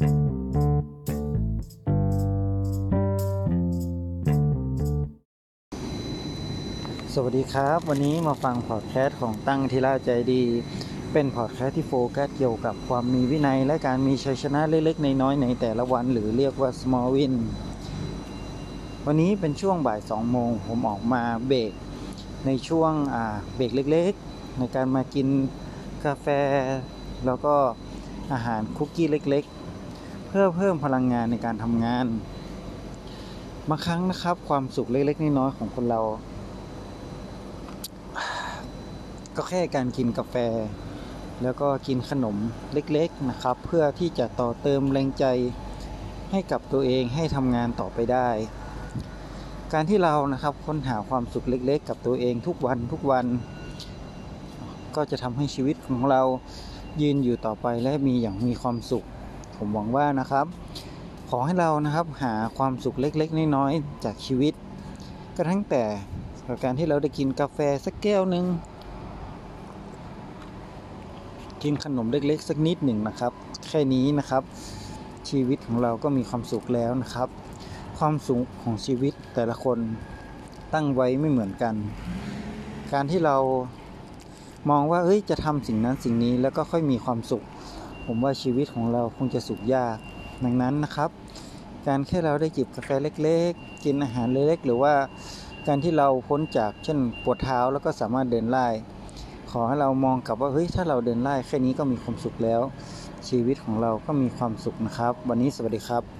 [0.00, 0.10] สวั
[7.30, 10.42] สดีครับ วันนี้มาฟังพอดแคสต์ของตั้งทีละใจดี
[11.12, 17.34] เป็นพอดแคสต์ที่โฟกัสเกี่ยวกับความมีวินัย และการมีชัยชนะเล็กๆ ในน้อยในแต่ละวันหรือเรียกว่า small win
[19.06, 21.72] วันนี้เป็นช่วงบ่าย2โมงผมออกมาเบรก
[22.46, 22.92] ในช่วง
[23.56, 25.28] เบรกเล็กๆ ในการมากิน
[26.04, 26.26] กาแฟ
[27.26, 27.54] แล้วก็
[28.32, 29.59] อาหารคุกกี้เล็กๆ
[30.32, 32.06] เพื่อเพิ่มพลังงานในการทำงาน
[33.68, 36.00] บางครั้งนะครับ ความสุขเล็ก ๆน้อยๆของคนเรา
[39.36, 40.36] ก็แค่การกินกาแฟ
[41.42, 42.36] แล้วก็กินขนม
[42.72, 45.24] เล็ก ๆนะครับ เพื่อที่จะต่อเติมแรงใจ
[46.30, 48.28] ให้กับตัวเองให้ทำงานต่อไปได้
[49.72, 53.26] การที่เรานะครับค้นหาความสุขเล็ก ๆ กับตัวเองทุกวันทุกวัน
[54.96, 56.22] ก็จะทำให้ชีวิตของเรา
[57.02, 59.06] ยืนอยู่ต่อไปและมีอย่างมีความสุข
[59.62, 60.46] ผมหวังว่านะครับ
[61.30, 64.54] ขอให้เรานะครับหาความสุขเล็กๆน้อยๆจากชีวิต
[65.36, 65.82] ก็ทั้งแต่
[66.64, 68.44] การที่เราได้กินกาแฟสักแก้วหนึ่ง
[71.62, 73.32] กินขนมเล็กๆสักนิดหนึ่งนะครับ
[73.68, 74.42] แค่นี้นะครับ
[75.28, 77.28] ชีวิตของเราก็มีความสุขแล้วนะครับ
[77.98, 79.78] ความสุขของชีวิตแต่ละคน
[80.74, 81.74] ตั้งไว้ไม่เหมือนกัน
[82.92, 83.36] การที่เรา
[84.70, 87.44] มองว่าเอ้ยจะทำสิ่งนั้นสิ่งนี้แล้วก็ค่อยมีความสุข
[88.12, 89.96] ผมว่าชีวิตของเราคงจะสุขยาก
[90.44, 91.10] ดังนั้นนะครับ
[91.88, 92.88] การแค่เราได้จิบกาแฟ
[93.22, 94.94] เล็ก ๆ กินอาหารเล็กๆ หรือว่า
[95.66, 98.66] การที่เราพ้นจากเช่นปวดเท้าแล้วก็สามารถเดินไล่
[99.50, 102.60] ขอให้เรามองกลับว่าเฮ้ยถ้าเราเดินไล่แค่นี้ก็มีความสุขแล้ว
[103.28, 106.19] ชีวิตของเราก็มีความสุขนะครับ วันนี้สวัสดีครับ